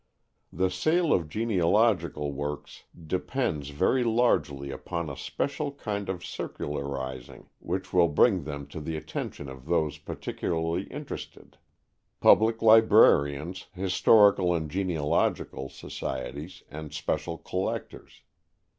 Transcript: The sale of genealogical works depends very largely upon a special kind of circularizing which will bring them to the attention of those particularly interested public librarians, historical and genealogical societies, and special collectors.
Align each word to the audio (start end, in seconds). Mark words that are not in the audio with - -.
The 0.51 0.71
sale 0.71 1.13
of 1.13 1.29
genealogical 1.29 2.31
works 2.33 2.85
depends 3.05 3.69
very 3.69 4.03
largely 4.03 4.71
upon 4.71 5.11
a 5.11 5.15
special 5.15 5.73
kind 5.73 6.09
of 6.09 6.25
circularizing 6.25 7.49
which 7.59 7.93
will 7.93 8.07
bring 8.07 8.43
them 8.43 8.65
to 8.69 8.79
the 8.81 8.97
attention 8.97 9.47
of 9.47 9.67
those 9.67 9.99
particularly 9.99 10.85
interested 10.85 11.59
public 12.19 12.63
librarians, 12.63 13.67
historical 13.75 14.55
and 14.55 14.71
genealogical 14.71 15.69
societies, 15.69 16.63
and 16.67 16.93
special 16.95 17.37
collectors. 17.37 18.23